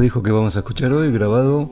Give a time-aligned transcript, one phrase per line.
[0.00, 1.70] Dijo que vamos a escuchar hoy, grabado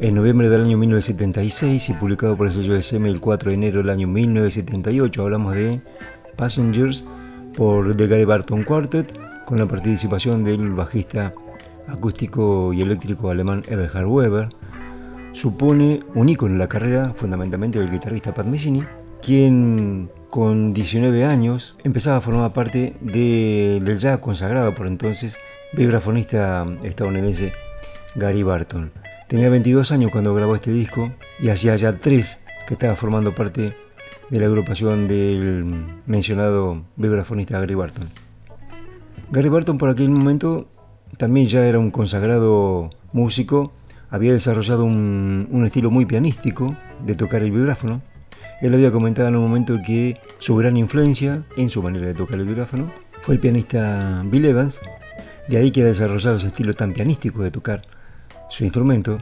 [0.00, 3.78] en noviembre del año 1976 y publicado por el sello SM el 4 de enero
[3.78, 5.22] del año 1978.
[5.22, 5.80] Hablamos de
[6.36, 7.04] Passengers
[7.56, 11.34] por The Gary Barton Quartet con la participación del bajista
[11.86, 14.48] acústico y eléctrico alemán Eberhard Weber.
[15.32, 18.82] Supone un ícono en la carrera fundamentalmente del guitarrista Pat Messini,
[19.22, 25.38] quien con 19 años empezaba a formar parte del ya consagrado por entonces
[25.72, 27.52] vibrafonista estadounidense
[28.14, 28.92] Gary Barton.
[29.28, 33.74] Tenía 22 años cuando grabó este disco y hacía ya tres que estaba formando parte
[34.28, 35.64] de la agrupación del
[36.06, 38.08] mencionado vibrafonista Gary Barton.
[39.30, 40.68] Gary Barton por aquel momento
[41.16, 43.72] también ya era un consagrado músico,
[44.10, 48.02] había desarrollado un, un estilo muy pianístico de tocar el vibráfono.
[48.60, 52.38] Él había comentado en un momento que su gran influencia en su manera de tocar
[52.38, 54.80] el vibráfono fue el pianista Bill Evans,
[55.48, 57.82] de ahí que ha desarrollado ese estilo tan pianístico de tocar
[58.48, 59.18] su instrumento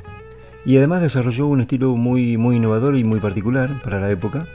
[0.64, 4.46] y además desarrolló un estilo muy, muy innovador y muy particular para la época,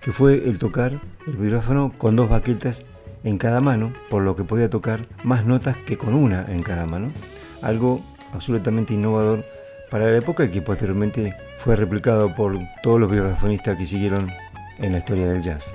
[0.00, 2.84] que fue el tocar el vibráfono con dos baquetas
[3.24, 6.86] en cada mano, por lo que podía tocar más notas que con una en cada
[6.86, 7.12] mano,
[7.62, 9.44] algo absolutamente innovador
[9.90, 14.30] para la época y que posteriormente fue replicado por todos los vibrafonistas que siguieron
[14.78, 15.74] en la historia del jazz.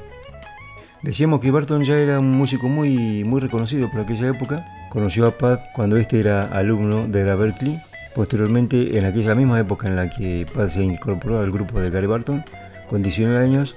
[1.04, 5.38] Decíamos que Barton ya era un músico muy, muy reconocido por aquella época Conoció a
[5.38, 7.82] Pat cuando este era alumno de la Berkeley.
[8.16, 12.08] Posteriormente, en aquella misma época en la que Pat se incorporó al grupo de Gary
[12.08, 12.46] Barton,
[12.88, 13.76] con 19 años,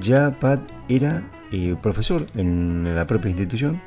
[0.00, 3.82] ya Pat era eh, profesor en la propia institución,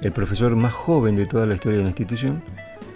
[0.00, 2.42] el profesor más joven de toda la historia de la institución,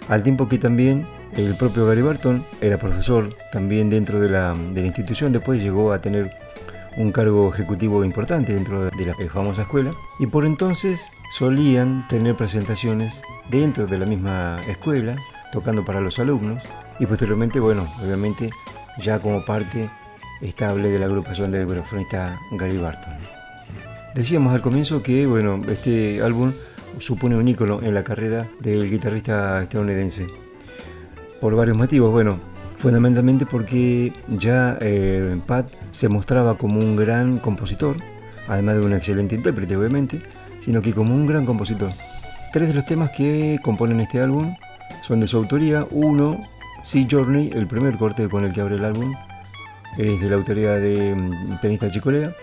[0.09, 1.07] al tiempo que también
[1.37, 5.93] el propio Gary Barton era profesor también dentro de la, de la institución, después llegó
[5.93, 6.31] a tener
[6.97, 13.21] un cargo ejecutivo importante dentro de la famosa escuela y por entonces solían tener presentaciones
[13.49, 15.15] dentro de la misma escuela,
[15.51, 16.61] tocando para los alumnos
[16.99, 18.49] y posteriormente, bueno, obviamente
[18.97, 19.89] ya como parte
[20.41, 23.13] estable de la agrupación del vibrafonista Gary Barton.
[24.15, 26.53] Decíamos al comienzo que, bueno, este álbum
[26.97, 30.27] supone un ícono en la carrera del guitarrista estadounidense.
[31.39, 32.39] Por varios motivos, bueno,
[32.77, 37.97] fundamentalmente porque ya eh, Pat se mostraba como un gran compositor,
[38.47, 40.21] además de un excelente intérprete obviamente,
[40.61, 41.89] sino que como un gran compositor.
[42.51, 44.55] Tres de los temas que componen este álbum
[45.03, 45.87] son de su autoría.
[45.91, 46.39] Uno,
[46.83, 49.13] Sea Journey, el primer corte con el que abre el álbum,
[49.97, 52.35] es de la autoría de mm, pianista Chicolea,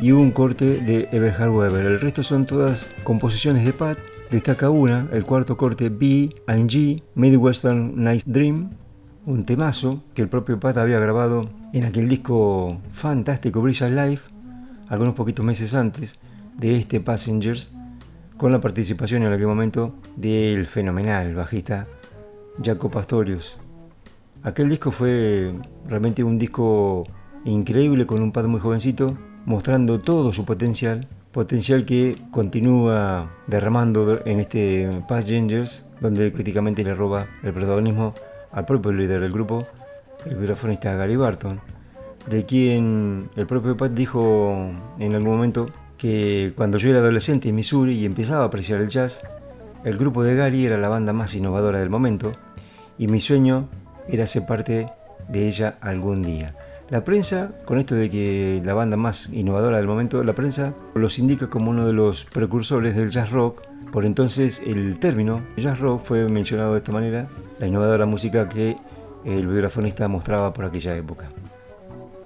[0.00, 1.86] y un corte de Eberhard Weber.
[1.86, 3.98] El resto son todas composiciones de Pat.
[4.30, 8.70] Destaca una, el cuarto corte B and G, Midwestern Night Dream,
[9.26, 14.24] un temazo que el propio Pat había grabado en aquel disco fantástico Bridge Life,
[14.88, 16.18] algunos poquitos meses antes
[16.56, 17.72] de este Passengers,
[18.36, 21.86] con la participación en aquel momento del fenomenal bajista
[22.62, 23.58] Jaco Pastorius.
[24.42, 25.52] Aquel disco fue
[25.86, 27.04] realmente un disco
[27.44, 29.16] increíble con un Pat muy jovencito,
[29.46, 37.26] mostrando todo su potencial, potencial que continúa derramando en este Passengers, donde críticamente le roba
[37.42, 38.14] el protagonismo
[38.50, 39.64] al propio líder del grupo,
[40.26, 41.60] el vibrafonista Gary Barton,
[42.28, 45.68] de quien el propio Pat dijo en algún momento
[46.02, 49.22] que cuando yo era adolescente en Missouri y empezaba a apreciar el jazz,
[49.84, 52.32] el grupo de Gary era la banda más innovadora del momento
[52.98, 53.68] y mi sueño
[54.08, 54.88] era ser parte
[55.28, 56.56] de ella algún día.
[56.90, 61.20] La prensa, con esto de que la banda más innovadora del momento, la prensa los
[61.20, 63.62] indica como uno de los precursores del jazz rock.
[63.92, 67.28] Por entonces el término jazz rock fue mencionado de esta manera,
[67.60, 68.74] la innovadora música que
[69.24, 71.28] el vibrafonista mostraba por aquella época.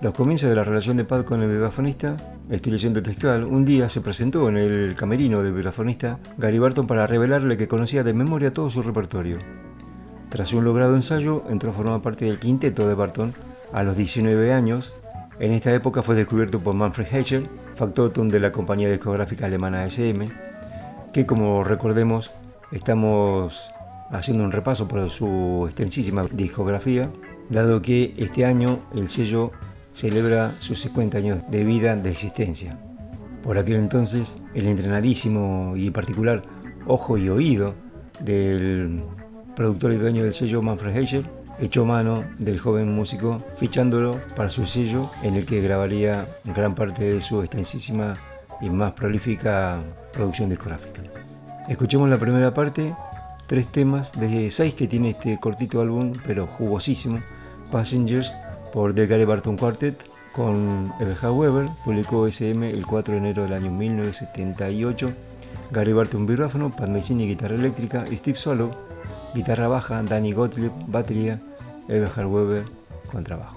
[0.02, 2.16] Los comienzos de la relación de Pat con el vibrafonista,
[2.50, 7.06] estoy leyendo textual, un día se presentó en el camerino del vibrafonista Gary Barton para
[7.06, 9.38] revelarle que conocía de memoria todo su repertorio.
[10.28, 13.32] Tras un logrado ensayo, entró a formar parte del quinteto de Barton
[13.72, 14.92] a los 19 años.
[15.40, 20.26] En esta época fue descubierto por Manfred Heicher, factotum de la compañía discográfica alemana SM,
[21.14, 22.32] que como recordemos
[22.70, 23.70] estamos
[24.10, 27.08] haciendo un repaso por su extensísima discografía,
[27.48, 29.52] dado que este año el sello
[29.96, 32.78] celebra sus 50 años de vida de existencia.
[33.42, 36.42] Por aquel entonces, el entrenadísimo y particular
[36.86, 37.74] ojo y oído
[38.20, 39.02] del
[39.54, 41.24] productor y dueño del sello Manfred Heicher
[41.58, 47.14] echó mano del joven músico, fichándolo para su sello en el que grabaría gran parte
[47.14, 48.12] de su extensísima
[48.60, 49.80] y más prolífica
[50.12, 51.00] producción discográfica.
[51.70, 52.94] Escuchemos la primera parte,
[53.46, 57.20] tres temas de seis que tiene este cortito álbum, pero jugosísimo,
[57.72, 58.34] Passengers
[58.76, 59.96] por The Gary Barton Quartet
[60.32, 65.12] con Eberhard Weber, publicó SM el 4 de enero del año 1978.
[65.70, 68.68] Gary Barton vibráfono, Pat Messini guitarra eléctrica, Steve Solo
[69.34, 71.40] guitarra baja, Danny Gottlieb, batería,
[71.88, 72.64] Eberhard Weber,
[73.10, 73.56] contrabajo.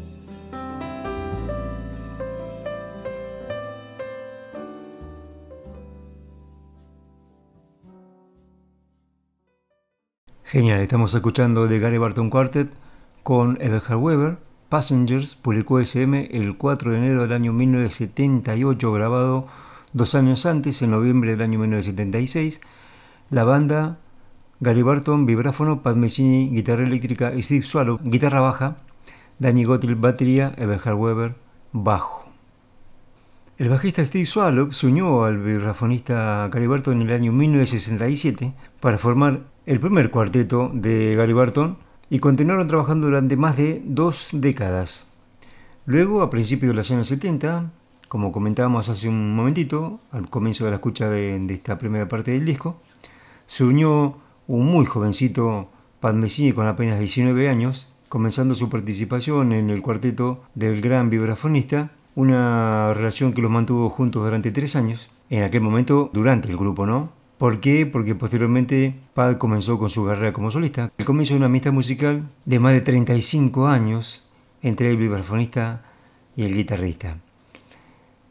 [10.51, 12.69] Genial, estamos escuchando de Gary Barton Quartet
[13.23, 14.37] con Eberhard Weber.
[14.67, 19.47] Passengers publicó SM el 4 de enero del año 1978, grabado
[19.93, 22.59] dos años antes, en noviembre del año 1976.
[23.29, 23.99] La banda
[24.59, 28.75] Gary Barton, vibráfono, Pat Messini, guitarra eléctrica Steve Swallow, guitarra baja,
[29.39, 31.35] Danny Gottil, batería, Eberhard Weber,
[31.71, 32.25] bajo.
[33.57, 38.97] El bajista Steve Swallow se unió al vibrafonista Gary Barton en el año 1967 para
[38.97, 41.77] formar el primer cuarteto de Gary Barton
[42.09, 45.07] y continuaron trabajando durante más de dos décadas.
[45.85, 47.71] Luego, a principios de los años 70,
[48.07, 52.45] como comentábamos hace un momentito, al comienzo de la escucha de, esta primera parte del
[52.45, 52.81] disco,
[53.45, 55.69] se unió un muy jovencito
[55.99, 61.91] Pat Messini con apenas 19 años, comenzando su participación en el cuarteto del gran vibrafonista,
[62.15, 66.85] una relación que los mantuvo juntos durante tres años, en aquel momento durante el grupo,
[66.85, 67.20] ¿no?
[67.41, 67.87] ¿Por qué?
[67.87, 70.91] Porque posteriormente Pad comenzó con su carrera como solista.
[70.99, 74.29] El comienzo de una amistad musical de más de 35 años
[74.61, 75.81] entre el vibrafonista
[76.35, 77.17] y el guitarrista.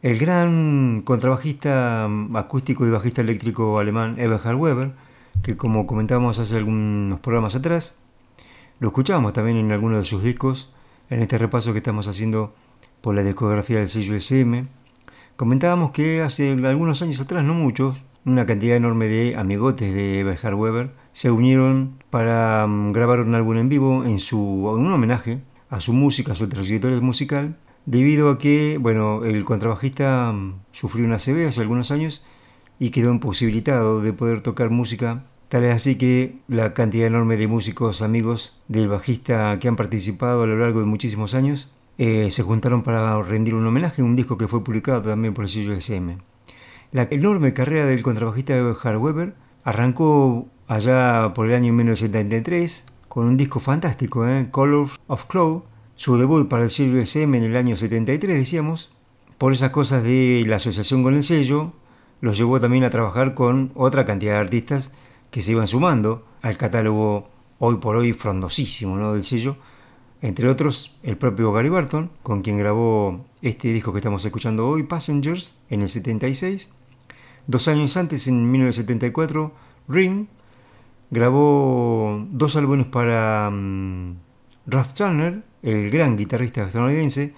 [0.01, 4.93] El gran contrabajista acústico y bajista eléctrico alemán Eberhard Weber,
[5.43, 7.99] que como comentábamos hace algunos programas atrás,
[8.79, 10.71] lo escuchábamos también en algunos de sus discos,
[11.09, 12.55] en este repaso que estamos haciendo
[13.01, 14.67] por la discografía del sello SM.
[15.35, 20.55] Comentábamos que hace algunos años atrás, no muchos, una cantidad enorme de amigotes de Eberhard
[20.55, 25.79] Weber se unieron para mm, grabar un álbum en vivo en, su, un homenaje a
[25.79, 31.15] su música, a su trayectoria musical, debido a que bueno, el contrabajista mm, sufrió una
[31.15, 32.23] ACV hace algunos años
[32.79, 35.23] y quedó imposibilitado de poder tocar música.
[35.49, 40.43] Tal es así que la cantidad enorme de músicos amigos del bajista que han participado
[40.43, 44.15] a lo largo de muchísimos años eh, se juntaron para rendir un homenaje a un
[44.15, 46.17] disco que fue publicado también por el sello SM.
[46.91, 53.37] La enorme carrera del contrabajista Eberhard Weber arrancó allá por el año 1973 con un
[53.37, 54.49] disco fantástico, ¿eh?
[54.51, 55.63] Colors of Claw,
[55.95, 58.93] su debut para el sello SM en el año 73, decíamos.
[59.37, 61.71] Por esas cosas de la asociación con el sello,
[62.19, 64.91] los llevó también a trabajar con otra cantidad de artistas
[65.29, 69.13] que se iban sumando al catálogo hoy por hoy frondosísimo ¿no?
[69.13, 69.55] del sello.
[70.21, 74.83] Entre otros, el propio Gary Barton, con quien grabó este disco que estamos escuchando hoy,
[74.83, 76.73] Passengers, en el 76
[77.47, 79.51] Dos años antes, en 1974,
[79.87, 80.27] Ring
[81.09, 84.15] grabó dos álbumes para um,
[84.65, 87.33] Ralph Turner, el gran guitarrista estadounidense,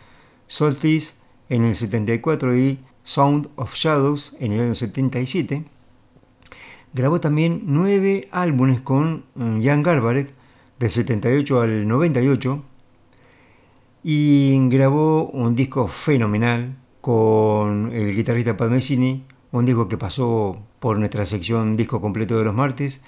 [0.48, 1.16] Saltis
[1.50, 5.64] en el 74 y Sound of Shadows en el año 77.
[6.94, 10.34] Grabó también nueve álbumes con mm, Jan Garbarek
[10.80, 12.64] del 78 al 98
[14.04, 20.98] y grabó un disco fenomenal con el guitarrista Pat Messini, un disco que pasó por
[20.98, 23.02] nuestra sección disco completo de los martes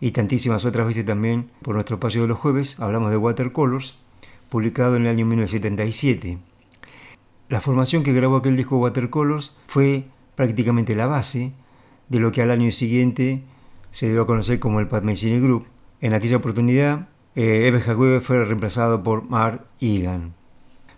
[0.00, 3.96] y tantísimas otras veces también por nuestro espacio de los jueves, hablamos de Watercolors,
[4.48, 6.38] publicado en el año 1977.
[7.48, 11.52] La formación que grabó aquel disco Watercolors fue prácticamente la base
[12.08, 13.44] de lo que al año siguiente
[13.92, 15.66] se dio a conocer como el Pat Messini Group.
[16.00, 20.34] En aquella oportunidad, eh, Eve fue reemplazado por Mark Egan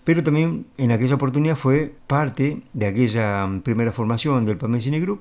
[0.05, 5.21] pero también en aquella oportunidad fue parte de aquella primera formación del Pamela Cine Group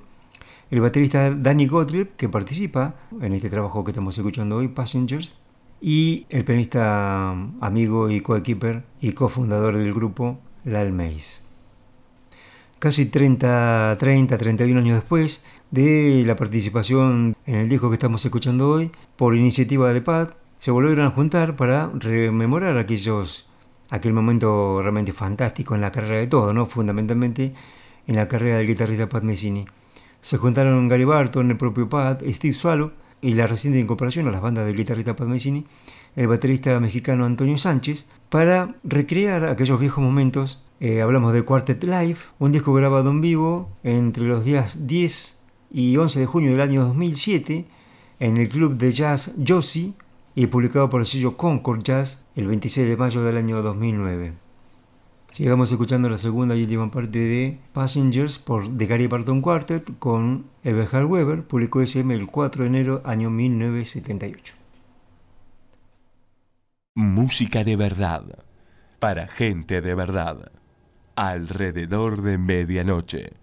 [0.74, 5.38] el baterista Danny Gottlieb, que participa en este trabajo que estamos escuchando hoy, Passengers,
[5.80, 7.30] y el pianista
[7.62, 11.43] amigo y coequiper y cofundador del grupo, Lal Mays.
[12.80, 18.72] Casi 30, 30, 31 años después de la participación en el disco que estamos escuchando
[18.72, 23.48] hoy, por iniciativa de Pat, se volvieron a juntar para rememorar aquellos
[23.93, 26.65] aquel momento realmente fantástico en la carrera de todo, ¿no?
[26.65, 27.53] fundamentalmente
[28.08, 29.65] en la carrera del guitarrista Pat Messini.
[30.19, 34.41] Se juntaron Gary Barton, el propio Pat, Steve Swallow y la reciente incorporación a las
[34.41, 35.67] bandas del guitarrista Pat Messini,
[36.15, 40.63] el baterista mexicano Antonio Sánchez, para recrear aquellos viejos momentos.
[40.79, 45.97] Eh, hablamos de Quartet Live, un disco grabado en vivo entre los días 10 y
[45.97, 47.67] 11 de junio del año 2007
[48.19, 49.93] en el club de jazz Josie
[50.36, 54.34] y publicado por el sello Concord Jazz el 26 de mayo del año 2009.
[55.30, 60.46] Sigamos escuchando la segunda y última parte de Passengers por The Gary Barton Quartet con
[60.63, 64.54] Eberhard Weber, publicó SM el 4 de enero año 1978.
[66.96, 68.46] Música de verdad,
[69.00, 70.52] para gente de verdad,
[71.15, 73.42] alrededor de medianoche.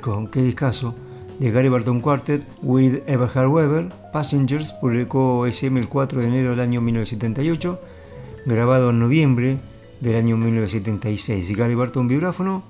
[0.00, 0.94] Fantástico, qué discazo,
[1.38, 6.60] de Gary Barton Quartet with Everhard Weber, Passengers, publicó SM el 4 de enero del
[6.60, 7.80] año 1978,
[8.46, 9.58] grabado en noviembre
[10.00, 11.56] del año 1976.
[11.56, 12.62] Gary Barton, vibráfono,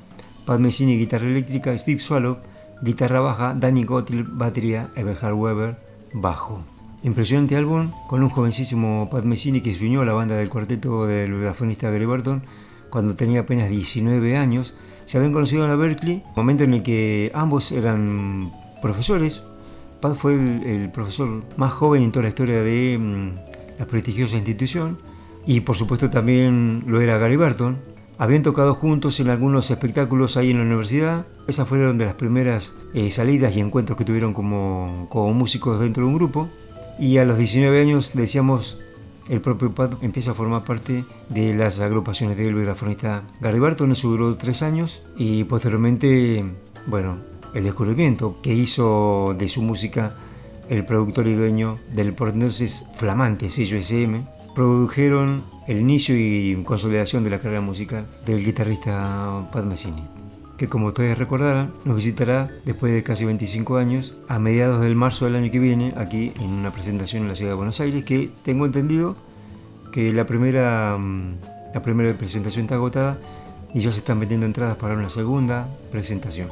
[0.44, 2.38] Pat Messini, guitarra eléctrica, Steve Swallow,
[2.82, 5.76] guitarra baja, Danny Gottil, batería, Everhard Weber,
[6.12, 6.62] bajo.
[7.02, 11.06] Impresionante álbum con un jovencísimo Pat Messini que se unió a la banda del cuarteto
[11.06, 12.42] del vibrafonista Gary Barton
[12.90, 14.76] cuando tenía apenas 19 años.
[15.10, 19.42] Se habían conocido en la Berkeley, momento en el que ambos eran profesores.
[20.00, 23.30] Pat fue el, profesor más joven en toda la historia de mm,
[23.80, 24.98] la prestigiosa institución
[25.44, 27.78] y por supuesto también lo era Gary Burton.
[28.18, 31.26] Habían tocado juntos en algunos espectáculos ahí en la universidad.
[31.48, 36.04] Esas fueron de las primeras eh, salidas y encuentros que tuvieron como, como músicos dentro
[36.04, 36.48] de un grupo.
[37.00, 38.78] Y a los 19 años, decíamos,
[39.30, 43.92] el propio Pat empieza a formar parte de las agrupaciones Gary Burton.
[43.92, 46.44] Eso duró tres años y posteriormente,
[46.86, 47.16] bueno,
[47.54, 50.16] el descubrimiento que hizo de su música
[50.68, 54.24] el productor y dueño del por entonces flamante sello SM,
[54.54, 60.04] produjeron el inicio y consolidación de la carrera musical del guitarrista Pat Messini,
[60.60, 65.24] que como ustedes recordarán, nos visitará después de casi 25 años, a mediados del marzo
[65.24, 68.30] del año que viene, aquí en una presentación en la ciudad de Buenos Aires, que
[68.42, 69.16] tengo entendido
[69.90, 71.36] que la primera, mm,
[71.72, 73.16] la primera presentación está agotada
[73.72, 76.50] y ya se están vendiendo entradas para una segunda presentación.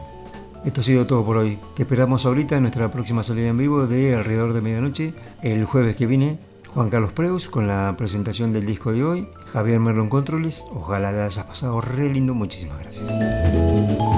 [0.65, 1.59] Esto ha sido todo por hoy.
[1.77, 5.97] Te esperamos ahorita en nuestra próxima salida en vivo de alrededor de medianoche, el jueves
[5.97, 6.39] que viene.
[6.79, 9.29] Juan Carlos Preus con la presentación del disco de hoy.
[9.53, 10.65] Javier Merlon Controles.
[10.71, 12.35] Ojalá la hayas pasado re lindo.
[12.35, 14.18] Muchísimas gracias.